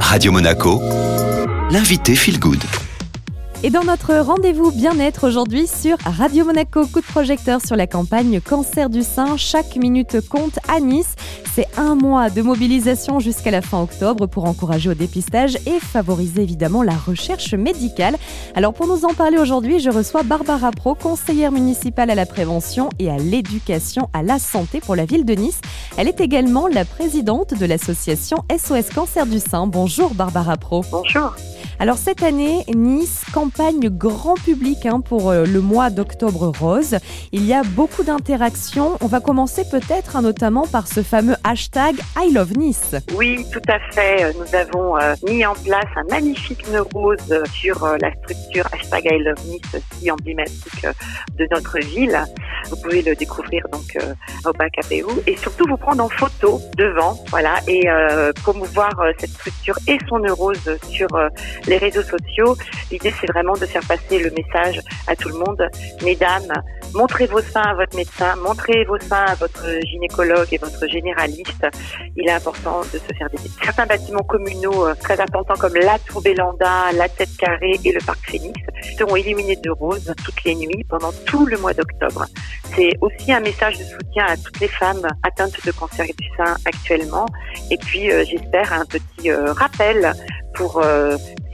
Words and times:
Radio 0.00 0.32
Monaco, 0.32 0.80
l'invité 1.70 2.14
Feel 2.14 2.38
Good. 2.38 2.62
Et 3.62 3.70
dans 3.70 3.84
notre 3.84 4.14
rendez-vous 4.14 4.70
bien-être 4.70 5.26
aujourd'hui 5.26 5.66
sur 5.66 5.96
Radio 6.04 6.44
Monaco, 6.44 6.86
coup 6.86 7.00
de 7.00 7.06
projecteur 7.06 7.60
sur 7.64 7.74
la 7.74 7.86
campagne 7.86 8.40
Cancer 8.40 8.90
du 8.90 9.02
sein. 9.02 9.36
Chaque 9.36 9.76
minute 9.76 10.18
compte 10.28 10.58
à 10.68 10.78
Nice. 10.80 11.14
C'est 11.54 11.66
un 11.78 11.94
mois 11.94 12.28
de 12.28 12.42
mobilisation 12.42 13.18
jusqu'à 13.18 13.50
la 13.50 13.62
fin 13.62 13.80
octobre 13.80 14.26
pour 14.26 14.44
encourager 14.44 14.90
au 14.90 14.94
dépistage 14.94 15.56
et 15.66 15.80
favoriser 15.80 16.42
évidemment 16.42 16.82
la 16.82 16.92
recherche 16.92 17.54
médicale. 17.54 18.16
Alors 18.54 18.74
pour 18.74 18.86
nous 18.86 19.06
en 19.06 19.14
parler 19.14 19.38
aujourd'hui, 19.38 19.80
je 19.80 19.88
reçois 19.88 20.22
Barbara 20.22 20.70
Pro, 20.70 20.94
conseillère 20.94 21.52
municipale 21.52 22.10
à 22.10 22.14
la 22.14 22.26
prévention 22.26 22.90
et 22.98 23.10
à 23.10 23.16
l'éducation 23.16 24.10
à 24.12 24.22
la 24.22 24.38
santé 24.38 24.80
pour 24.80 24.96
la 24.96 25.06
ville 25.06 25.24
de 25.24 25.32
Nice. 25.32 25.60
Elle 25.98 26.08
est 26.08 26.20
également 26.20 26.66
la 26.68 26.84
présidente 26.84 27.58
de 27.58 27.64
l'association 27.64 28.44
SOS 28.54 28.90
Cancer 28.94 29.24
du 29.24 29.38
sein. 29.38 29.66
Bonjour 29.66 30.12
Barbara 30.12 30.58
Pro. 30.58 30.84
Bonjour. 30.92 31.34
Alors 31.78 31.96
cette 31.96 32.22
année, 32.22 32.64
Nice 32.74 33.24
campagne 33.32 33.88
grand 33.88 34.34
public 34.34 34.84
hein, 34.84 35.00
pour 35.00 35.30
euh, 35.30 35.46
le 35.46 35.60
mois 35.62 35.88
d'octobre 35.88 36.52
rose. 36.58 36.96
Il 37.32 37.46
y 37.46 37.54
a 37.54 37.62
beaucoup 37.62 38.02
d'interactions. 38.02 38.98
On 39.00 39.06
va 39.06 39.20
commencer 39.20 39.62
peut-être 39.70 40.16
hein, 40.16 40.22
notamment 40.22 40.66
par 40.66 40.86
ce 40.86 41.02
fameux 41.02 41.36
hashtag 41.44 41.96
I 42.18 42.30
Love 42.30 42.58
Nice. 42.58 42.94
Oui, 43.14 43.46
tout 43.50 43.62
à 43.66 43.78
fait. 43.92 44.34
Nous 44.34 44.54
avons 44.54 44.98
euh, 44.98 45.14
mis 45.26 45.46
en 45.46 45.54
place 45.54 45.88
un 45.96 46.04
magnifique 46.10 46.70
nœud 46.70 46.86
rose 46.94 47.42
sur 47.54 47.84
euh, 47.84 47.96
la 48.02 48.10
structure 48.22 48.66
hashtag 48.72 49.06
I 49.06 49.18
Love 49.22 49.46
Nice, 49.46 49.82
si 49.98 50.10
emblématique 50.10 50.86
de 51.38 51.46
notre 51.50 51.78
ville. 51.78 52.22
Vous 52.70 52.76
pouvez 52.76 53.02
le 53.02 53.14
découvrir 53.14 53.66
donc 53.70 53.96
au 54.44 54.52
bac 54.52 54.72
APU 54.78 55.04
et 55.26 55.36
surtout 55.36 55.64
vous 55.68 55.76
prendre 55.76 56.04
en 56.04 56.08
photo 56.08 56.60
devant, 56.76 57.18
voilà, 57.28 57.56
et 57.66 57.86
promouvoir 58.42 58.90
cette 59.18 59.30
structure 59.30 59.76
et 59.86 59.98
son 60.08 60.18
nœud 60.18 60.32
rose 60.32 60.78
sur 60.88 61.08
les 61.66 61.78
réseaux 61.78 62.02
sociaux. 62.02 62.56
L'idée, 62.90 63.12
c'est 63.20 63.30
vraiment 63.30 63.54
de 63.54 63.66
faire 63.66 63.82
passer 63.86 64.18
le 64.18 64.30
message 64.30 64.80
à 65.06 65.16
tout 65.16 65.28
le 65.28 65.38
monde. 65.38 65.68
Mesdames, 66.04 66.52
montrez 66.94 67.26
vos 67.26 67.40
seins 67.40 67.62
à 67.62 67.74
votre 67.74 67.96
médecin, 67.96 68.34
montrez 68.36 68.84
vos 68.84 68.98
seins 68.98 69.24
à 69.26 69.34
votre 69.34 69.64
gynécologue 69.84 70.48
et 70.52 70.58
votre 70.58 70.86
généraliste. 70.88 71.66
Il 72.16 72.28
est 72.28 72.32
important 72.32 72.80
de 72.80 72.98
se 72.98 73.14
faire 73.18 73.28
des 73.30 73.38
certains 73.62 73.86
bâtiments 73.86 74.22
communaux 74.22 74.86
euh, 74.86 74.94
très 74.94 75.20
importants 75.20 75.54
comme 75.58 75.74
la 75.74 75.98
Tour 75.98 76.22
Bélanda, 76.22 76.92
la 76.94 77.08
Tête 77.08 77.36
Carrée 77.38 77.78
et 77.84 77.92
le 77.92 78.00
Parc 78.04 78.30
Phoenix 78.30 78.58
seront 78.96 79.16
illuminés 79.16 79.56
de 79.56 79.70
rose 79.70 80.12
toutes 80.24 80.44
les 80.44 80.54
nuits 80.54 80.84
pendant 80.88 81.12
tout 81.26 81.46
le 81.46 81.58
mois 81.58 81.74
d'octobre. 81.74 82.26
C'est 82.74 82.92
aussi 83.00 83.32
un 83.32 83.40
message 83.40 83.78
de 83.78 83.84
soutien 83.84 84.26
à 84.26 84.36
toutes 84.36 84.60
les 84.60 84.68
femmes 84.68 85.06
atteintes 85.22 85.64
de 85.64 85.70
cancer 85.72 86.06
du 86.06 86.28
sein 86.36 86.56
actuellement. 86.64 87.26
Et 87.70 87.78
puis, 87.78 88.10
euh, 88.10 88.24
j'espère 88.24 88.72
un 88.72 88.84
petit 88.84 89.30
euh, 89.30 89.52
rappel 89.52 90.12
pour 90.54 90.82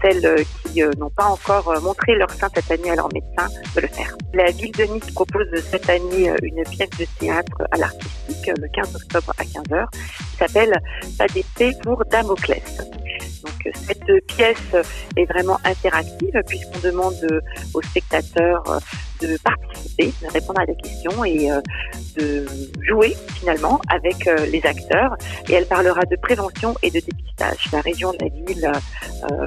celles 0.03 0.27
euh, 0.27 0.43
qui 0.65 0.83
euh, 0.83 0.91
n'ont 0.99 1.11
pas 1.11 1.27
encore 1.27 1.71
euh, 1.71 1.81
montré 1.81 2.15
leur 2.15 2.31
sein 2.31 2.49
cette 2.55 2.71
année 2.71 2.91
à 2.91 2.97
leur 2.97 3.09
médecin 3.13 3.49
de 3.75 3.81
le 3.81 3.89
faire. 3.89 4.17
La 4.35 4.51
ville 4.51 4.73
de 4.73 4.85
Nice 4.85 5.11
propose 5.15 5.47
cette 5.71 5.89
année 5.89 6.31
une 6.43 6.63
pièce 6.65 6.91
de 6.99 7.07
théâtre 7.19 7.63
à 7.71 7.77
l'artistique 7.77 8.51
le 8.59 8.69
15 8.69 8.97
octobre 8.97 9.33
à 9.39 9.45
15h 9.45 9.87
qui 9.93 10.37
s'appelle 10.39 10.73
Pas 11.19 11.27
d'épée 11.29 11.73
pour 11.83 12.05
Damoclès. 12.07 12.83
Cette 13.75 14.27
pièce 14.27 14.87
est 15.17 15.25
vraiment 15.27 15.59
interactive 15.65 16.43
puisqu'on 16.47 16.79
demande 16.81 17.43
aux 17.75 17.83
spectateurs 17.83 18.81
de 19.23 19.39
participer, 19.39 20.13
de 20.23 20.33
répondre 20.33 20.61
à 20.61 20.67
des 20.67 20.77
questions 20.77 21.25
et 21.25 21.49
de 22.17 22.47
jouer 22.89 23.17
finalement 23.39 23.81
avec 23.89 24.25
les 24.51 24.65
acteurs. 24.65 25.17
Et 25.49 25.55
elle 25.55 25.67
parlera 25.67 26.03
de 26.03 26.17
prévention 26.17 26.75
et 26.83 26.91
de 26.91 27.01
dépistage. 27.01 27.71
La 27.73 27.81
région 27.81 28.13
de 28.13 28.19
la 28.21 28.29
ville 28.29 28.73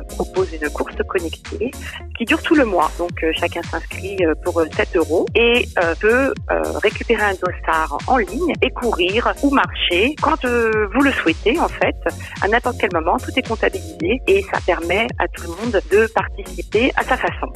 propose 0.09 0.53
une 0.53 0.69
course 0.69 0.95
connectée 1.07 1.71
qui 2.17 2.25
dure 2.25 2.41
tout 2.41 2.55
le 2.55 2.65
mois. 2.65 2.91
Donc 2.97 3.23
euh, 3.23 3.31
chacun 3.33 3.61
s'inscrit 3.63 4.17
euh, 4.21 4.33
pour 4.43 4.61
7 4.61 4.95
euh, 4.95 4.99
euros 4.99 5.25
et 5.35 5.67
peut 5.99 6.33
récupérer 6.81 7.21
un 7.21 7.33
dossard 7.33 7.97
en 8.07 8.17
ligne 8.17 8.53
et 8.61 8.69
courir 8.71 9.33
ou 9.43 9.49
marcher 9.49 10.15
quand 10.21 10.45
vous 10.45 11.01
le 11.01 11.11
souhaitez 11.11 11.59
en 11.59 11.67
fait, 11.67 11.95
à 12.41 12.47
n'importe 12.47 12.77
quel 12.79 12.89
moment. 12.93 13.17
Tout 13.17 13.31
est 13.35 13.47
comptabilisé 13.47 14.21
et 14.27 14.43
ça 14.53 14.59
permet 14.65 15.07
à 15.19 15.27
tout 15.27 15.43
le 15.43 15.49
monde 15.49 15.81
de 15.91 16.07
participer 16.13 16.91
à 16.95 17.03
sa 17.03 17.17
façon. 17.17 17.51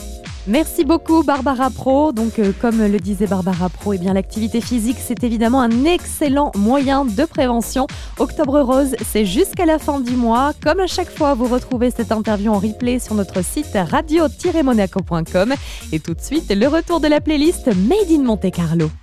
Merci 0.48 0.84
beaucoup 0.84 1.24
Barbara 1.24 1.70
Pro. 1.70 2.09
Donc 2.14 2.40
comme 2.62 2.80
le 2.80 3.00
disait 3.00 3.28
Barbara 3.28 3.70
Pro, 3.70 3.94
eh 3.94 3.98
l'activité 3.98 4.62
physique 4.62 4.98
c'est 5.00 5.24
évidemment 5.24 5.62
un 5.62 5.86
excellent 5.86 6.52
moyen 6.56 7.06
de 7.06 7.26
prévention. 7.26 7.88
Octobre 8.18 8.62
rose, 8.62 8.96
c'est 9.06 9.26
jusqu'à 9.26 9.66
la 9.66 9.80
fin 9.80 10.00
du 10.00 10.16
mois. 10.16 10.54
Comme 10.64 10.80
à 10.80 10.88
chaque 10.88 11.10
fois, 11.10 11.34
vous 11.34 11.46
retrouvez 11.46 11.92
cette 11.92 12.12
interview 12.12 12.52
en 12.52 12.60
replay 12.60 13.00
sur 13.00 13.16
notre 13.16 13.44
site 13.44 13.76
radio-monaco.com. 13.76 15.54
Et 15.92 16.00
tout 16.00 16.14
de 16.14 16.22
suite, 16.22 16.50
le 16.50 16.68
retour 16.68 17.00
de 17.00 17.08
la 17.08 17.22
playlist 17.22 17.68
Made 17.68 18.12
in 18.12 18.24
Monte 18.24 18.52
Carlo. 18.52 18.90